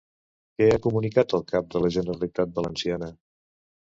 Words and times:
Què 0.59 0.69
ha 0.69 0.79
comunicat 0.85 1.35
el 1.39 1.43
cap 1.51 1.69
de 1.75 1.81
la 1.85 1.91
Generalitat 1.97 2.57
Valenciana? 2.57 3.13